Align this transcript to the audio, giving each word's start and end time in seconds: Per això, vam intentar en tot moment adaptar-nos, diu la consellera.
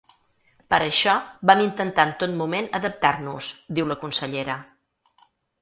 Per 0.73 0.77
això, 0.85 1.13
vam 1.51 1.61
intentar 1.67 2.07
en 2.11 2.15
tot 2.25 2.35
moment 2.41 2.71
adaptar-nos, 2.81 3.53
diu 3.81 3.93
la 3.93 3.99
consellera. 4.07 4.57